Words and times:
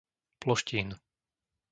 Ploštín 0.41 0.87